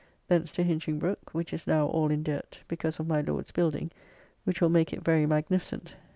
[0.29, 3.91] Thence to Hinchingbroke, which is now all in dirt, because of my Lord's building,
[4.45, 5.93] which will make it very magnificent.